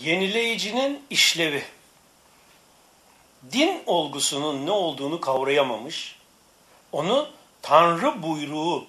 Yenileyicinin 0.00 1.02
işlevi. 1.10 1.64
Din 3.52 3.82
olgusunun 3.86 4.66
ne 4.66 4.70
olduğunu 4.70 5.20
kavrayamamış, 5.20 6.16
onu 6.92 7.28
Tanrı 7.62 8.22
buyruğu 8.22 8.86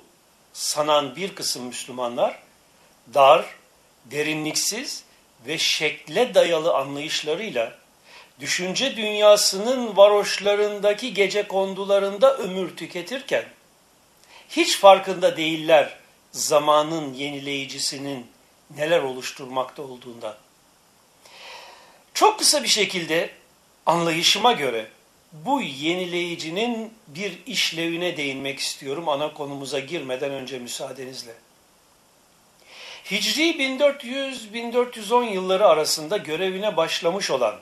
sanan 0.53 1.15
bir 1.15 1.35
kısım 1.35 1.65
Müslümanlar 1.65 2.39
dar, 3.13 3.45
derinliksiz 4.05 5.03
ve 5.47 5.57
şekle 5.57 6.33
dayalı 6.33 6.73
anlayışlarıyla 6.75 7.77
düşünce 8.39 8.95
dünyasının 8.95 9.97
varoşlarındaki 9.97 11.13
gece 11.13 11.47
kondularında 11.47 12.37
ömür 12.37 12.75
tüketirken 12.75 13.45
hiç 14.49 14.77
farkında 14.77 15.37
değiller 15.37 15.97
zamanın 16.31 17.13
yenileyicisinin 17.13 18.27
neler 18.77 19.01
oluşturmakta 19.01 19.81
olduğundan. 19.81 20.35
Çok 22.17 22.39
kısa 22.39 22.63
bir 22.63 22.67
şekilde 22.67 23.29
anlayışıma 23.85 24.51
göre 24.51 24.87
bu 25.31 25.61
yenileyicinin 25.61 26.93
bir 27.07 27.45
işlevine 27.45 28.17
değinmek 28.17 28.59
istiyorum 28.59 29.09
ana 29.09 29.33
konumuza 29.33 29.79
girmeden 29.79 30.31
önce 30.31 30.59
müsaadenizle. 30.59 31.31
Hicri 33.11 33.41
1400-1410 33.41 35.33
yılları 35.33 35.67
arasında 35.67 36.17
görevine 36.17 36.77
başlamış 36.77 37.31
olan 37.31 37.55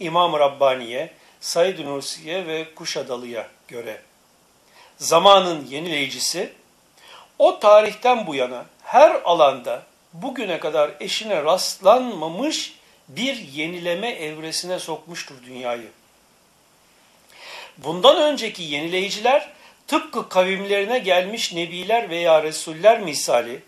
İmam 0.00 0.32
Rabbani'ye, 0.32 1.12
Said 1.40 1.78
Nursi'ye 1.78 2.46
ve 2.46 2.74
Kuşadalı'ya 2.74 3.48
göre 3.68 4.02
zamanın 4.96 5.66
yenileyicisi 5.66 6.52
o 7.38 7.58
tarihten 7.58 8.26
bu 8.26 8.34
yana 8.34 8.64
her 8.82 9.20
alanda 9.24 9.82
bugüne 10.12 10.60
kadar 10.60 10.90
eşine 11.00 11.44
rastlanmamış 11.44 12.77
bir 13.08 13.36
yenileme 13.36 14.10
evresine 14.10 14.78
sokmuştur 14.78 15.34
dünyayı. 15.46 15.88
Bundan 17.78 18.22
önceki 18.22 18.62
yenileyiciler 18.62 19.52
tıpkı 19.86 20.28
kavimlerine 20.28 20.98
gelmiş 20.98 21.52
nebiler 21.52 22.10
veya 22.10 22.42
resuller 22.42 23.00
misali 23.00 23.62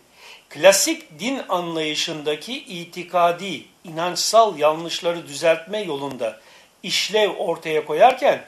klasik 0.49 1.19
din 1.21 1.43
anlayışındaki 1.49 2.65
itikadi, 2.65 3.65
inançsal 3.85 4.59
yanlışları 4.59 5.29
düzeltme 5.29 5.83
yolunda 5.83 6.41
işlev 6.83 7.31
ortaya 7.31 7.85
koyarken 7.85 8.45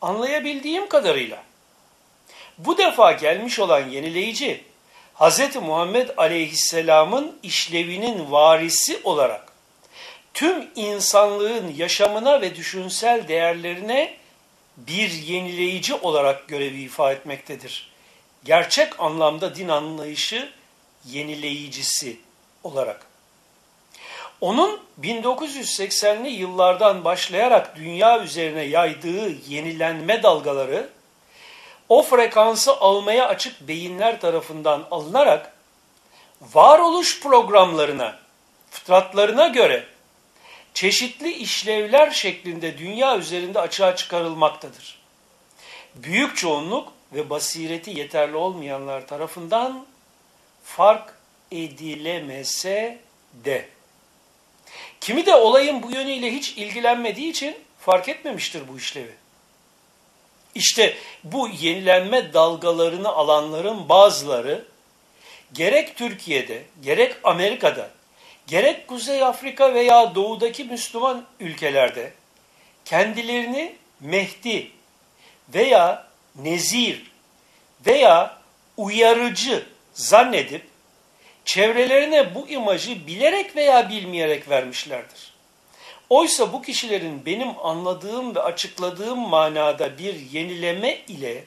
anlayabildiğim 0.00 0.88
kadarıyla 0.88 1.42
bu 2.58 2.78
defa 2.78 3.12
gelmiş 3.12 3.58
olan 3.58 3.88
yenileyici 3.88 4.64
Hz. 5.18 5.56
Muhammed 5.56 6.08
Aleyhisselam'ın 6.16 7.38
işlevinin 7.42 8.30
varisi 8.30 9.00
olarak 9.04 9.52
tüm 10.34 10.68
insanlığın 10.76 11.74
yaşamına 11.76 12.40
ve 12.40 12.56
düşünsel 12.56 13.28
değerlerine 13.28 14.16
bir 14.76 15.10
yenileyici 15.10 15.94
olarak 15.94 16.48
görevi 16.48 16.82
ifa 16.82 17.12
etmektedir. 17.12 17.90
Gerçek 18.44 19.00
anlamda 19.00 19.54
din 19.54 19.68
anlayışı 19.68 20.52
yenileyicisi 21.06 22.20
olarak. 22.64 23.06
Onun 24.40 24.80
1980'li 25.00 26.28
yıllardan 26.28 27.04
başlayarak 27.04 27.76
dünya 27.76 28.22
üzerine 28.22 28.62
yaydığı 28.62 29.48
yenilenme 29.48 30.22
dalgaları 30.22 30.88
o 31.88 32.02
frekansı 32.02 32.76
almaya 32.76 33.28
açık 33.28 33.60
beyinler 33.60 34.20
tarafından 34.20 34.86
alınarak 34.90 35.52
varoluş 36.40 37.20
programlarına, 37.22 38.18
fıtratlarına 38.70 39.46
göre 39.46 39.86
çeşitli 40.74 41.32
işlevler 41.32 42.10
şeklinde 42.10 42.78
dünya 42.78 43.18
üzerinde 43.18 43.60
açığa 43.60 43.96
çıkarılmaktadır. 43.96 44.98
Büyük 45.94 46.36
çoğunluk 46.36 46.92
ve 47.12 47.30
basireti 47.30 47.98
yeterli 47.98 48.36
olmayanlar 48.36 49.06
tarafından 49.06 49.86
fark 50.64 51.14
edilemese 51.50 52.98
de. 53.44 53.68
Kimi 55.00 55.26
de 55.26 55.34
olayın 55.34 55.82
bu 55.82 55.90
yönüyle 55.90 56.32
hiç 56.32 56.50
ilgilenmediği 56.50 57.30
için 57.30 57.56
fark 57.80 58.08
etmemiştir 58.08 58.68
bu 58.68 58.76
işlevi. 58.76 59.14
İşte 60.58 60.94
bu 61.24 61.48
yenilenme 61.48 62.32
dalgalarını 62.32 63.08
alanların 63.08 63.88
bazıları 63.88 64.64
gerek 65.52 65.96
Türkiye'de, 65.96 66.62
gerek 66.82 67.16
Amerika'da, 67.24 67.90
gerek 68.46 68.88
Kuzey 68.88 69.22
Afrika 69.22 69.74
veya 69.74 70.14
doğudaki 70.14 70.64
Müslüman 70.64 71.24
ülkelerde 71.40 72.12
kendilerini 72.84 73.76
Mehdi 74.00 74.70
veya 75.54 76.06
Nezir 76.36 77.10
veya 77.86 78.38
uyarıcı 78.76 79.66
zannedip 79.94 80.66
çevrelerine 81.44 82.34
bu 82.34 82.48
imajı 82.48 83.06
bilerek 83.06 83.56
veya 83.56 83.90
bilmeyerek 83.90 84.48
vermişlerdir. 84.50 85.37
Oysa 86.10 86.52
bu 86.52 86.62
kişilerin 86.62 87.26
benim 87.26 87.48
anladığım 87.62 88.34
ve 88.34 88.42
açıkladığım 88.42 89.18
manada 89.18 89.98
bir 89.98 90.30
yenileme 90.30 90.98
ile 91.08 91.44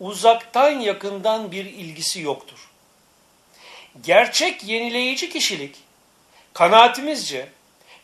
uzaktan 0.00 0.70
yakından 0.70 1.52
bir 1.52 1.64
ilgisi 1.64 2.20
yoktur. 2.20 2.70
Gerçek 4.02 4.64
yenileyici 4.64 5.28
kişilik, 5.28 5.76
kanaatimizce 6.52 7.48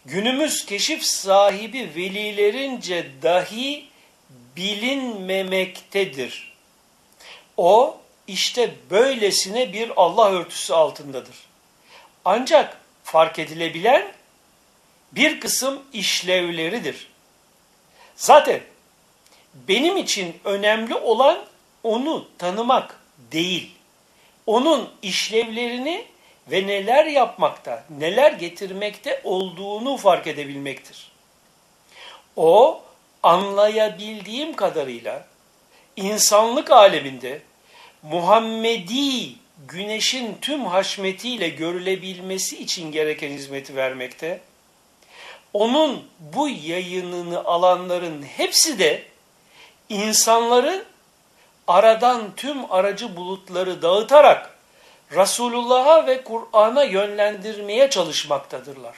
günümüz 0.04 0.66
keşif 0.66 1.02
sahibi 1.02 1.90
velilerince 1.96 3.06
dahi 3.22 3.86
bilinmemektedir. 4.56 6.52
O 7.56 7.98
işte 8.26 8.74
böylesine 8.90 9.72
bir 9.72 9.92
Allah 9.96 10.30
örtüsü 10.30 10.72
altındadır. 10.72 11.36
Ancak 12.24 12.80
fark 13.04 13.38
edilebilen 13.38 14.15
bir 15.12 15.40
kısım 15.40 15.82
işlevleridir. 15.92 17.08
Zaten 18.16 18.60
benim 19.68 19.96
için 19.96 20.36
önemli 20.44 20.94
olan 20.94 21.38
onu 21.82 22.28
tanımak 22.38 23.00
değil. 23.32 23.70
Onun 24.46 24.90
işlevlerini 25.02 26.04
ve 26.50 26.66
neler 26.66 27.04
yapmakta, 27.04 27.84
neler 27.98 28.32
getirmekte 28.32 29.20
olduğunu 29.24 29.96
fark 29.96 30.26
edebilmektir. 30.26 31.12
O 32.36 32.82
anlayabildiğim 33.22 34.56
kadarıyla 34.56 35.26
insanlık 35.96 36.70
aleminde 36.70 37.42
Muhammedi 38.02 39.34
güneşin 39.68 40.38
tüm 40.40 40.64
haşmetiyle 40.64 41.48
görülebilmesi 41.48 42.62
için 42.62 42.92
gereken 42.92 43.30
hizmeti 43.30 43.76
vermekte 43.76 44.40
onun 45.56 46.04
bu 46.18 46.48
yayınını 46.48 47.44
alanların 47.44 48.22
hepsi 48.22 48.78
de 48.78 49.02
insanları 49.88 50.84
aradan 51.68 52.22
tüm 52.36 52.72
aracı 52.72 53.16
bulutları 53.16 53.82
dağıtarak 53.82 54.58
Resulullah'a 55.12 56.06
ve 56.06 56.24
Kur'an'a 56.24 56.84
yönlendirmeye 56.84 57.90
çalışmaktadırlar. 57.90 58.96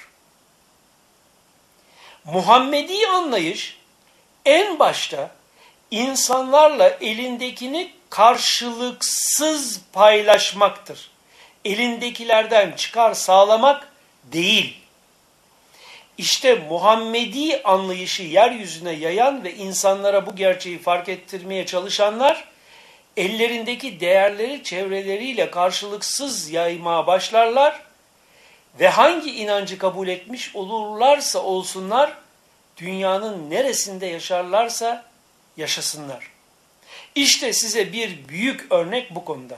Muhammedi 2.25 3.07
anlayış 3.07 3.79
en 4.45 4.79
başta 4.79 5.31
insanlarla 5.91 6.89
elindekini 6.89 7.93
karşılıksız 8.11 9.81
paylaşmaktır. 9.93 11.11
Elindekilerden 11.65 12.73
çıkar 12.73 13.15
sağlamak 13.15 13.93
değil. 14.25 14.88
İşte 16.19 16.55
Muhammedi 16.55 17.63
anlayışı 17.63 18.23
yeryüzüne 18.23 18.93
yayan 18.93 19.45
ve 19.45 19.55
insanlara 19.55 20.27
bu 20.27 20.37
gerçeği 20.37 20.79
fark 20.79 21.09
ettirmeye 21.09 21.67
çalışanlar, 21.67 22.49
ellerindeki 23.17 24.01
değerleri 24.01 24.63
çevreleriyle 24.63 25.51
karşılıksız 25.51 26.51
yaymaya 26.51 27.07
başlarlar 27.07 27.83
ve 28.81 28.89
hangi 28.89 29.31
inancı 29.31 29.79
kabul 29.79 30.09
etmiş 30.09 30.57
olurlarsa 30.57 31.43
olsunlar, 31.43 32.13
dünyanın 32.77 33.51
neresinde 33.51 34.07
yaşarlarsa 34.07 35.05
yaşasınlar. 35.57 36.31
İşte 37.15 37.53
size 37.53 37.93
bir 37.93 38.29
büyük 38.29 38.73
örnek 38.73 39.15
bu 39.15 39.25
konuda. 39.25 39.57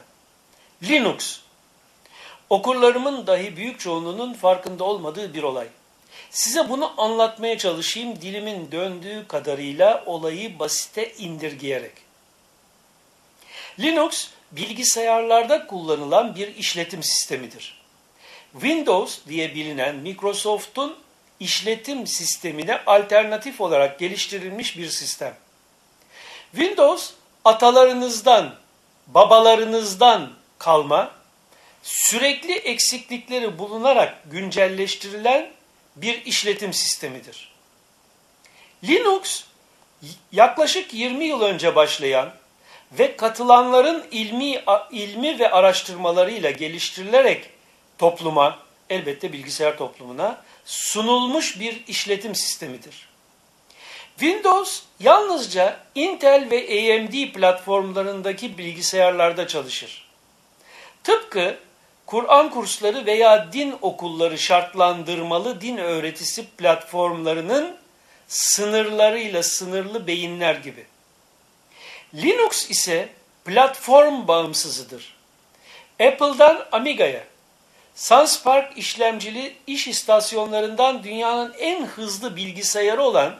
Linux, 0.82 1.40
okurlarımın 2.50 3.26
dahi 3.26 3.56
büyük 3.56 3.80
çoğunluğunun 3.80 4.34
farkında 4.34 4.84
olmadığı 4.84 5.34
bir 5.34 5.42
olay. 5.42 5.66
Size 6.30 6.68
bunu 6.68 7.00
anlatmaya 7.00 7.58
çalışayım 7.58 8.20
dilimin 8.20 8.72
döndüğü 8.72 9.24
kadarıyla 9.28 10.02
olayı 10.06 10.58
basite 10.58 11.12
indirgeyerek. 11.12 11.92
Linux 13.80 14.28
bilgisayarlarda 14.52 15.66
kullanılan 15.66 16.34
bir 16.34 16.56
işletim 16.56 17.02
sistemidir. 17.02 17.80
Windows 18.52 19.18
diye 19.28 19.54
bilinen 19.54 19.96
Microsoft'un 19.96 20.96
işletim 21.40 22.06
sistemine 22.06 22.80
alternatif 22.86 23.60
olarak 23.60 23.98
geliştirilmiş 23.98 24.78
bir 24.78 24.88
sistem. 24.88 25.34
Windows 26.52 27.10
atalarınızdan, 27.44 28.54
babalarınızdan 29.06 30.32
kalma, 30.58 31.10
sürekli 31.82 32.52
eksiklikleri 32.52 33.58
bulunarak 33.58 34.18
güncelleştirilen 34.30 35.50
bir 35.96 36.25
işletim 36.25 36.72
sistemidir. 36.72 37.52
Linux 38.84 39.44
yaklaşık 40.32 40.94
20 40.94 41.25
yıl 41.25 41.40
önce 41.40 41.76
başlayan 41.76 42.32
ve 42.92 43.16
katılanların 43.16 44.06
ilmi, 44.10 44.64
ilmi 44.90 45.38
ve 45.38 45.50
araştırmalarıyla 45.50 46.50
geliştirilerek 46.50 47.50
topluma, 47.98 48.58
elbette 48.90 49.32
bilgisayar 49.32 49.78
toplumuna 49.78 50.42
sunulmuş 50.64 51.60
bir 51.60 51.87
işletim 51.87 52.34
sistemidir. 52.34 53.08
Windows 54.19 54.82
yalnızca 55.00 55.81
Intel 55.94 56.48
ve 56.50 56.56
AMD 56.58 57.32
platformlarındaki 57.32 58.58
bilgisayarlarda 58.58 59.46
çalışır. 59.46 60.08
Tıpkı 61.04 61.58
Kur'an 62.10 62.50
kursları 62.50 63.06
veya 63.06 63.52
din 63.52 63.74
okulları 63.82 64.38
şartlandırmalı 64.38 65.60
din 65.60 65.76
öğretisi 65.76 66.46
platformlarının 66.46 67.76
sınırlarıyla 68.28 69.42
sınırlı 69.42 70.06
beyinler 70.06 70.54
gibi. 70.54 70.86
Linux 72.14 72.70
ise 72.70 73.08
platform 73.44 74.28
bağımsızıdır. 74.28 75.16
Apple'dan 76.00 76.66
Amiga'ya, 76.72 77.24
SunSpark 77.94 78.78
işlemcili 78.78 79.56
iş 79.66 79.88
istasyonlarından 79.88 81.04
dünyanın 81.04 81.54
en 81.58 81.86
hızlı 81.86 82.36
bilgisayarı 82.36 83.02
olan 83.02 83.36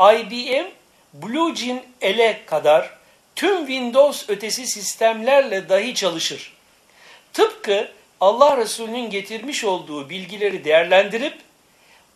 IBM 0.00 0.66
Blue 1.12 1.52
Gene 1.52 1.84
L'e 2.02 2.46
kadar 2.46 2.90
tüm 3.36 3.58
Windows 3.58 4.28
ötesi 4.28 4.66
sistemlerle 4.66 5.68
dahi 5.68 5.94
çalışır. 5.94 6.52
Tıpkı 7.32 7.98
Allah 8.20 8.56
Resulü'nün 8.56 9.10
getirmiş 9.10 9.64
olduğu 9.64 10.10
bilgileri 10.10 10.64
değerlendirip 10.64 11.38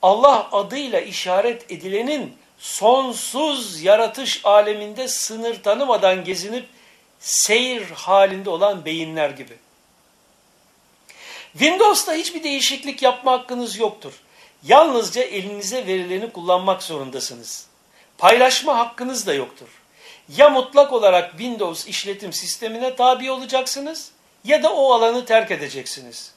Allah 0.03 0.49
adıyla 0.53 1.01
işaret 1.01 1.71
edilenin 1.71 2.37
sonsuz 2.59 3.83
yaratış 3.83 4.41
aleminde 4.45 5.09
sınır 5.09 5.63
tanımadan 5.63 6.25
gezinip 6.25 6.69
seyir 7.21 7.91
halinde 7.91 8.51
olan 8.51 8.85
beyinler 8.85 9.31
gibi. 9.31 9.57
Windows'ta 11.53 12.15
hiçbir 12.15 12.45
değişiklik 12.45 13.03
yapma 13.03 13.33
hakkınız 13.33 13.79
yoktur. 13.79 14.13
Yalnızca 14.65 15.23
elinize 15.23 15.87
verileni 15.87 16.33
kullanmak 16.33 16.83
zorundasınız. 16.83 17.67
Paylaşma 18.19 18.79
hakkınız 18.79 19.27
da 19.27 19.35
yoktur. 19.35 19.69
Ya 20.37 20.49
mutlak 20.49 20.93
olarak 20.93 21.31
Windows 21.31 21.87
işletim 21.87 22.33
sistemine 22.33 22.97
tabi 22.97 23.31
olacaksınız 23.31 24.13
ya 24.45 24.63
da 24.63 24.75
o 24.75 24.93
alanı 24.93 25.25
terk 25.25 25.51
edeceksiniz. 25.51 26.33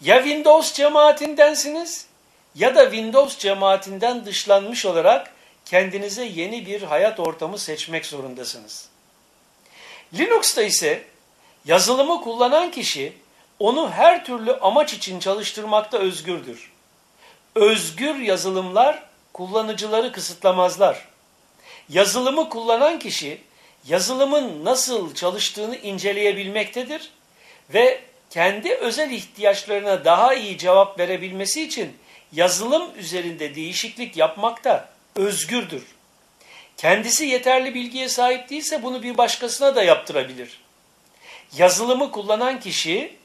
Ya 0.00 0.22
Windows 0.22 0.72
cemaatindensiniz 0.72 2.06
ya 2.54 2.74
da 2.74 2.84
Windows 2.84 3.38
cemaatinden 3.38 4.24
dışlanmış 4.24 4.86
olarak 4.86 5.30
kendinize 5.64 6.24
yeni 6.24 6.66
bir 6.66 6.82
hayat 6.82 7.20
ortamı 7.20 7.58
seçmek 7.58 8.06
zorundasınız. 8.06 8.88
Linux'ta 10.14 10.62
ise 10.62 11.04
yazılımı 11.64 12.20
kullanan 12.20 12.70
kişi 12.70 13.12
onu 13.58 13.90
her 13.90 14.24
türlü 14.24 14.52
amaç 14.52 14.94
için 14.94 15.20
çalıştırmakta 15.20 15.98
özgürdür. 15.98 16.72
Özgür 17.54 18.14
yazılımlar 18.14 19.02
kullanıcıları 19.32 20.12
kısıtlamazlar. 20.12 21.08
Yazılımı 21.88 22.48
kullanan 22.48 22.98
kişi 22.98 23.40
yazılımın 23.88 24.64
nasıl 24.64 25.14
çalıştığını 25.14 25.76
inceleyebilmektedir 25.76 27.10
ve 27.74 28.00
kendi 28.30 28.74
özel 28.74 29.10
ihtiyaçlarına 29.10 30.04
daha 30.04 30.34
iyi 30.34 30.58
cevap 30.58 30.98
verebilmesi 30.98 31.62
için 31.62 31.96
yazılım 32.32 32.90
üzerinde 32.98 33.54
değişiklik 33.54 34.16
yapmakta 34.16 34.88
özgürdür. 35.16 35.82
Kendisi 36.76 37.26
yeterli 37.26 37.74
bilgiye 37.74 38.08
sahip 38.08 38.50
değilse 38.50 38.82
bunu 38.82 39.02
bir 39.02 39.18
başkasına 39.18 39.76
da 39.76 39.82
yaptırabilir. 39.82 40.60
Yazılımı 41.56 42.10
kullanan 42.10 42.60
kişi 42.60 43.16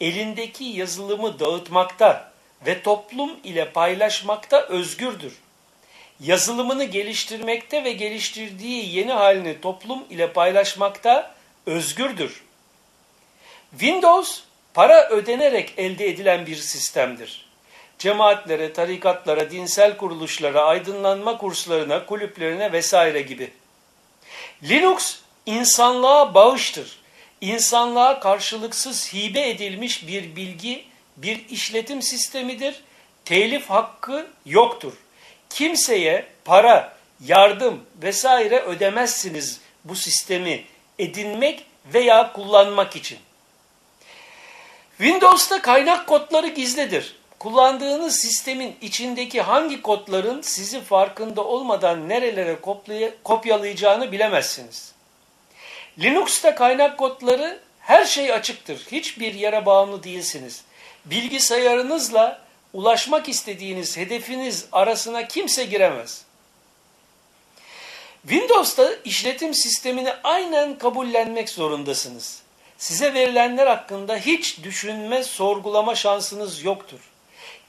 elindeki 0.00 0.64
yazılımı 0.64 1.40
dağıtmakta 1.40 2.32
ve 2.66 2.82
toplum 2.82 3.30
ile 3.44 3.70
paylaşmakta 3.70 4.60
özgürdür. 4.60 5.32
Yazılımını 6.20 6.84
geliştirmekte 6.84 7.84
ve 7.84 7.92
geliştirdiği 7.92 8.96
yeni 8.96 9.12
halini 9.12 9.60
toplum 9.60 10.04
ile 10.10 10.32
paylaşmakta 10.32 11.34
özgürdür. 11.66 12.42
Windows 13.72 14.40
para 14.74 15.08
ödenerek 15.08 15.74
elde 15.76 16.08
edilen 16.08 16.46
bir 16.46 16.56
sistemdir. 16.56 17.46
Cemaatlere, 17.98 18.72
tarikatlara, 18.72 19.50
dinsel 19.50 19.96
kuruluşlara, 19.96 20.64
aydınlanma 20.64 21.38
kurslarına, 21.38 22.06
kulüplerine 22.06 22.72
vesaire 22.72 23.22
gibi. 23.22 23.50
Linux 24.62 25.16
insanlığa 25.46 26.34
bağıştır. 26.34 26.98
İnsanlığa 27.40 28.20
karşılıksız 28.20 29.14
hibe 29.14 29.48
edilmiş 29.50 30.06
bir 30.08 30.36
bilgi, 30.36 30.84
bir 31.16 31.48
işletim 31.48 32.02
sistemidir. 32.02 32.82
Telif 33.24 33.70
hakkı 33.70 34.26
yoktur. 34.46 34.92
Kimseye 35.50 36.26
para, 36.44 36.96
yardım 37.26 37.84
vesaire 38.02 38.60
ödemezsiniz 38.60 39.60
bu 39.84 39.96
sistemi 39.96 40.64
edinmek 40.98 41.64
veya 41.94 42.32
kullanmak 42.32 42.96
için. 42.96 43.18
Windows'ta 45.02 45.62
kaynak 45.62 46.06
kodları 46.06 46.48
gizlidir. 46.48 47.16
Kullandığınız 47.38 48.16
sistemin 48.16 48.76
içindeki 48.80 49.42
hangi 49.42 49.82
kodların 49.82 50.42
sizi 50.42 50.80
farkında 50.80 51.44
olmadan 51.44 52.08
nerelere 52.08 52.58
kopyalayacağını 53.24 54.12
bilemezsiniz. 54.12 54.92
Linux'ta 55.98 56.54
kaynak 56.54 56.98
kodları 56.98 57.60
her 57.80 58.04
şey 58.04 58.32
açıktır. 58.32 58.86
Hiçbir 58.92 59.34
yere 59.34 59.66
bağımlı 59.66 60.02
değilsiniz. 60.02 60.64
Bilgisayarınızla 61.04 62.42
ulaşmak 62.72 63.28
istediğiniz 63.28 63.96
hedefiniz 63.96 64.66
arasına 64.72 65.28
kimse 65.28 65.64
giremez. 65.64 66.24
Windows'ta 68.28 68.90
işletim 69.04 69.54
sistemini 69.54 70.12
aynen 70.24 70.78
kabullenmek 70.78 71.48
zorundasınız. 71.48 72.42
Size 72.82 73.14
verilenler 73.14 73.66
hakkında 73.66 74.16
hiç 74.16 74.62
düşünme, 74.62 75.24
sorgulama 75.24 75.94
şansınız 75.94 76.64
yoktur. 76.64 76.98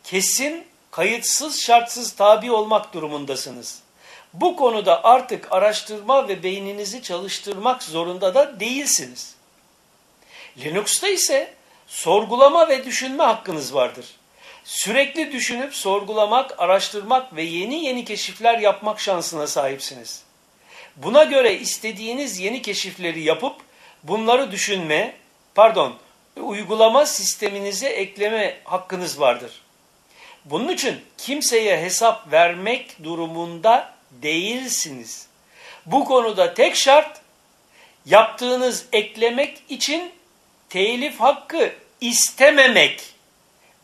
Kesin, 0.04 0.66
kayıtsız, 0.92 1.62
şartsız 1.62 2.12
tabi 2.12 2.52
olmak 2.52 2.94
durumundasınız. 2.94 3.82
Bu 4.34 4.56
konuda 4.56 5.04
artık 5.04 5.48
araştırma 5.52 6.28
ve 6.28 6.44
beyninizi 6.44 7.02
çalıştırmak 7.02 7.84
zorunda 7.84 8.36
da 8.36 8.60
değilsiniz. 8.60 9.36
Linux'ta 10.58 11.08
ise 11.08 11.54
sorgulama 11.88 12.70
ve 12.70 12.86
düşünme 12.86 13.24
hakkınız 13.24 13.74
vardır. 13.74 14.06
Sürekli 14.64 15.32
düşünüp 15.32 15.76
sorgulamak, 15.76 16.60
araştırmak 16.60 17.36
ve 17.36 17.44
yeni 17.44 17.86
yeni 17.86 18.06
keşifler 18.06 18.60
yapmak 18.60 19.00
şansına 19.00 19.48
sahipsiniz. 19.48 20.24
Buna 20.96 21.24
göre 21.24 21.54
istediğiniz 21.60 22.40
yeni 22.40 22.62
keşifleri 22.62 23.24
yapıp 23.24 23.56
bunları 24.04 24.52
düşünme, 24.52 25.16
pardon, 25.56 25.96
uygulama 26.42 27.06
sisteminize 27.06 27.88
ekleme 27.88 28.60
hakkınız 28.64 29.20
vardır. 29.20 29.62
Bunun 30.46 30.68
için 30.68 31.02
kimseye 31.18 31.82
hesap 31.82 32.32
vermek 32.32 33.04
durumunda 33.04 33.94
değilsiniz. 34.12 35.28
Bu 35.86 36.06
konuda 36.06 36.54
tek 36.54 36.76
şart 36.76 37.22
yaptığınız 38.06 38.86
eklemek 38.92 39.64
için 39.70 40.12
telif 40.70 41.20
hakkı 41.20 41.74
istememek 42.02 43.14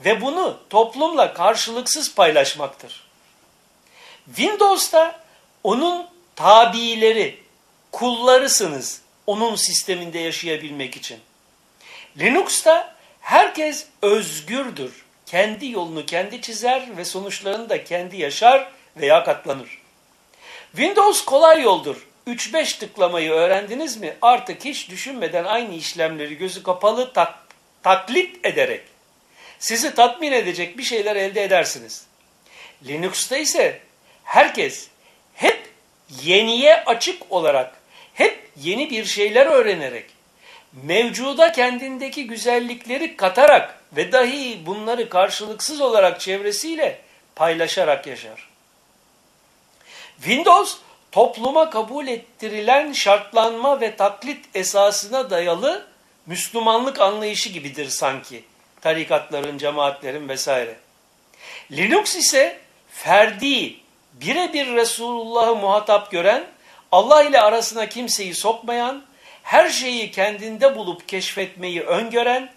ve 0.05 0.21
bunu 0.21 0.59
toplumla 0.69 1.33
karşılıksız 1.33 2.15
paylaşmaktır. 2.15 3.03
Windows'ta 4.25 5.19
onun 5.63 6.07
tabileri, 6.35 7.39
kullarısınız 7.91 9.01
onun 9.29 9.55
sisteminde 9.55 10.19
yaşayabilmek 10.19 10.95
için. 10.95 11.19
Linux'ta 12.19 12.95
herkes 13.21 13.85
özgürdür. 14.01 15.05
Kendi 15.25 15.69
yolunu 15.69 16.05
kendi 16.05 16.41
çizer 16.41 16.97
ve 16.97 17.05
sonuçlarını 17.05 17.69
da 17.69 17.83
kendi 17.83 18.17
yaşar 18.17 18.71
veya 18.97 19.23
katlanır. 19.23 19.81
Windows 20.71 21.25
kolay 21.25 21.61
yoldur. 21.61 22.07
3-5 22.27 22.79
tıklamayı 22.79 23.31
öğrendiniz 23.31 23.97
mi 23.97 24.15
artık 24.21 24.65
hiç 24.65 24.89
düşünmeden 24.89 25.43
aynı 25.43 25.75
işlemleri 25.75 26.37
gözü 26.37 26.63
kapalı 26.63 27.13
tak, 27.13 27.33
taklit 27.83 28.45
ederek 28.45 28.81
sizi 29.59 29.95
tatmin 29.95 30.31
edecek 30.31 30.77
bir 30.77 30.83
şeyler 30.83 31.15
elde 31.15 31.43
edersiniz. 31.43 32.05
Linux'ta 32.87 33.37
ise 33.37 33.81
herkes 34.23 34.87
hep 35.33 35.69
yeniye 36.23 36.83
açık 36.83 37.31
olarak, 37.31 37.78
hep 38.19 38.49
yeni 38.63 38.89
bir 38.89 39.05
şeyler 39.05 39.45
öğrenerek, 39.45 40.05
mevcuda 40.83 41.51
kendindeki 41.51 42.27
güzellikleri 42.27 43.15
katarak 43.15 43.81
ve 43.95 44.11
dahi 44.11 44.65
bunları 44.65 45.09
karşılıksız 45.09 45.81
olarak 45.81 46.19
çevresiyle 46.19 47.01
paylaşarak 47.35 48.07
yaşar. 48.07 48.49
Windows 50.17 50.77
topluma 51.11 51.69
kabul 51.69 52.07
ettirilen 52.07 52.91
şartlanma 52.91 53.81
ve 53.81 53.95
taklit 53.95 54.45
esasına 54.55 55.29
dayalı 55.29 55.87
Müslümanlık 56.25 57.01
anlayışı 57.01 57.49
gibidir 57.49 57.89
sanki. 57.89 58.43
Tarikatların, 58.81 59.57
cemaatlerin 59.57 60.29
vesaire. 60.29 60.75
Linux 61.71 62.15
ise 62.15 62.59
ferdi, 62.91 63.75
birebir 64.13 64.67
Resulullah'ı 64.67 65.55
muhatap 65.55 66.11
gören, 66.11 66.45
Allah 66.91 67.23
ile 67.23 67.41
arasına 67.41 67.89
kimseyi 67.89 68.35
sokmayan, 68.35 69.03
her 69.43 69.69
şeyi 69.69 70.11
kendinde 70.11 70.75
bulup 70.75 71.07
keşfetmeyi 71.07 71.81
öngören, 71.81 72.51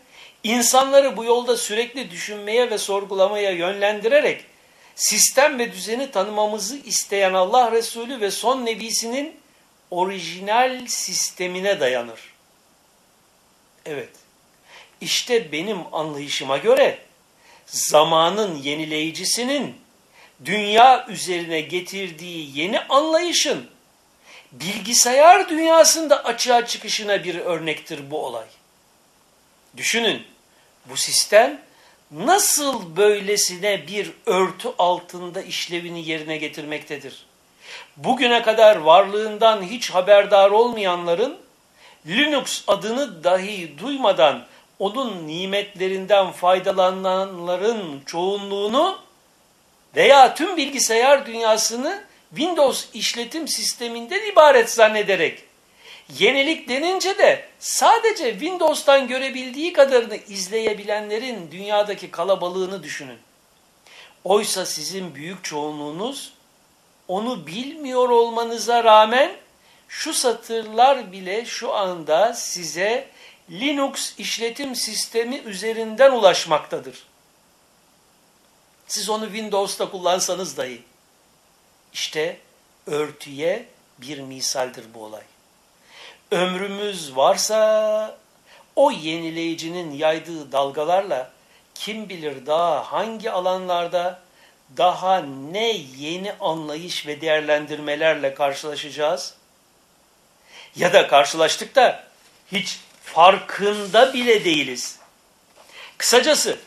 insanları 0.45 1.17
bu 1.17 1.25
yolda 1.25 1.57
sürekli 1.57 2.11
düşünmeye 2.11 2.71
ve 2.71 2.79
sorgulamaya 2.79 3.51
yönlendirerek 3.51 4.45
sistem 4.95 5.59
ve 5.59 5.73
düzeni 5.73 6.11
tanımamızı 6.11 6.77
isteyen 6.77 7.33
Allah 7.33 7.73
Resulü 7.73 8.21
ve 8.21 8.31
son 8.31 8.67
nebisinin 8.67 9.37
orijinal 9.91 10.87
sistemine 10.87 11.81
dayanır. 11.81 12.21
Evet, 13.87 14.11
işte 15.01 15.53
benim 15.53 15.79
anlayışıma 15.93 16.57
göre 16.57 16.99
zamanın 17.67 18.57
yenileyicisinin 18.57 19.77
dünya 20.45 21.07
üzerine 21.07 21.61
getirdiği 21.61 22.59
yeni 22.61 22.81
anlayışın 22.81 23.71
bilgisayar 24.53 25.49
dünyasında 25.49 26.25
açığa 26.25 26.67
çıkışına 26.67 27.25
bir 27.25 27.39
örnektir 27.39 28.11
bu 28.11 28.27
olay. 28.27 28.47
Düşünün, 29.77 30.23
bu 30.87 30.97
sistem 30.97 31.61
nasıl 32.11 32.97
böylesine 32.97 33.87
bir 33.87 34.13
örtü 34.27 34.69
altında 34.79 35.43
işlevini 35.43 36.09
yerine 36.09 36.37
getirmektedir? 36.37 37.27
Bugüne 37.97 38.43
kadar 38.43 38.77
varlığından 38.77 39.63
hiç 39.63 39.91
haberdar 39.91 40.51
olmayanların 40.51 41.39
Linux 42.07 42.63
adını 42.67 43.25
dahi 43.25 43.79
duymadan 43.79 44.45
onun 44.79 45.29
nimetlerinden 45.29 46.33
faydalananların 46.33 48.03
çoğunluğunu 48.07 48.99
veya 49.97 50.35
tüm 50.35 50.57
bilgisayar 50.57 51.27
dünyasını 51.27 52.05
Windows 52.37 52.85
işletim 52.95 53.49
sisteminden 53.49 54.31
ibaret 54.33 54.71
zannederek 54.71 55.45
Yenilik 56.19 56.69
denince 56.69 57.19
de 57.19 57.49
sadece 57.59 58.31
Windows'tan 58.31 59.09
görebildiği 59.09 59.73
kadarını 59.73 60.17
izleyebilenlerin 60.17 61.51
dünyadaki 61.51 62.11
kalabalığını 62.11 62.83
düşünün. 62.83 63.19
Oysa 64.25 64.67
sizin 64.67 65.15
büyük 65.15 65.45
çoğunluğunuz 65.45 66.33
onu 67.09 67.47
bilmiyor 67.47 68.09
olmanıza 68.09 68.85
rağmen 68.85 69.37
şu 69.89 70.13
satırlar 70.13 71.13
bile 71.13 71.45
şu 71.45 71.75
anda 71.75 72.35
size 72.35 73.09
Linux 73.51 74.19
işletim 74.19 74.77
sistemi 74.77 75.37
üzerinden 75.37 76.13
ulaşmaktadır. 76.13 77.07
Siz 78.87 79.09
onu 79.09 79.25
Windows'ta 79.25 79.91
kullansanız 79.91 80.57
dahi. 80.57 80.83
İşte 81.93 82.37
örtüye 82.87 83.67
bir 83.99 84.19
misaldir 84.19 84.85
bu 84.95 85.05
olay 85.05 85.23
ömrümüz 86.33 87.17
varsa 87.17 88.19
o 88.77 88.91
yenileyicinin 88.91 89.93
yaydığı 89.93 90.53
dalgalarla 90.53 91.31
kim 91.75 92.09
bilir 92.09 92.47
daha 92.47 92.93
hangi 92.93 93.31
alanlarda 93.31 94.23
daha 94.77 95.19
ne 95.53 95.73
yeni 95.99 96.33
anlayış 96.33 97.07
ve 97.07 97.21
değerlendirmelerle 97.21 98.35
karşılaşacağız? 98.35 99.35
Ya 100.77 100.93
da 100.93 101.09
karşılaştık 101.09 101.75
da 101.75 102.05
hiç 102.53 102.79
farkında 103.05 104.15
bile 104.15 104.45
değiliz. 104.45 104.99
Kısacası 105.99 106.59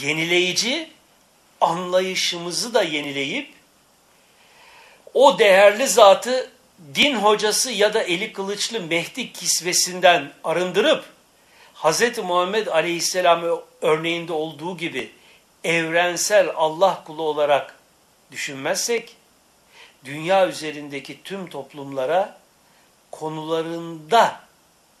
yenileyici 0.00 0.90
anlayışımızı 1.60 2.74
da 2.74 2.82
yenileyip 2.82 3.54
o 5.14 5.38
değerli 5.38 5.88
zatı 5.88 6.50
din 6.94 7.14
hocası 7.14 7.70
ya 7.72 7.94
da 7.94 8.02
eli 8.02 8.32
kılıçlı 8.32 8.80
Mehdi 8.80 9.32
kisvesinden 9.32 10.32
arındırıp 10.44 11.04
Hz. 11.74 12.18
Muhammed 12.18 12.66
Aleyhisselam 12.66 13.60
örneğinde 13.82 14.32
olduğu 14.32 14.76
gibi 14.76 15.12
evrensel 15.64 16.50
Allah 16.56 17.04
kulu 17.06 17.22
olarak 17.22 17.78
düşünmezsek 18.30 19.16
dünya 20.04 20.48
üzerindeki 20.48 21.22
tüm 21.22 21.50
toplumlara 21.50 22.38
konularında 23.10 24.40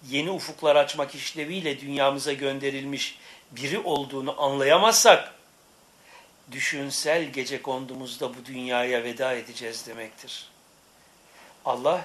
yeni 0.08 0.30
ufuklar 0.30 0.76
açmak 0.76 1.14
işleviyle 1.14 1.80
dünyamıza 1.80 2.32
gönderilmiş 2.32 3.18
biri 3.50 3.78
olduğunu 3.78 4.42
anlayamazsak 4.42 5.34
düşünsel 6.50 7.24
gece 7.24 7.62
kondumuzda 7.62 8.34
bu 8.36 8.46
dünyaya 8.46 9.04
veda 9.04 9.32
edeceğiz 9.32 9.86
demektir. 9.86 10.48
Allah 11.64 12.04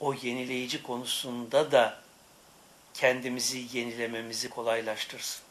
o 0.00 0.14
yenileyici 0.14 0.82
konusunda 0.82 1.72
da 1.72 2.00
kendimizi 2.94 3.78
yenilememizi 3.78 4.50
kolaylaştırsın. 4.50 5.45